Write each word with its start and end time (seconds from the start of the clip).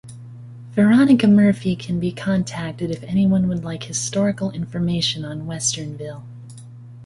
Veronica 0.71 1.27
Murphy 1.27 1.75
can 1.75 1.99
be 1.99 2.11
contacted 2.11 2.89
if 2.89 3.03
anyone 3.03 3.47
would 3.47 3.63
like 3.63 3.83
historical 3.83 4.49
information 4.49 5.23
on 5.23 5.43
Westernville. 5.45 6.23